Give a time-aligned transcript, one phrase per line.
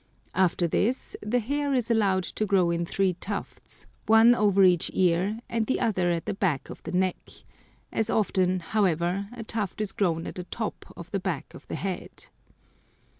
[0.33, 5.41] After this the hair is allowed to grow in three tufts, one over each ear,
[5.47, 7.29] and the other at the back of the neck;
[7.91, 11.75] as often, however, a tuft is grown at the top of the back of the
[11.75, 12.29] head.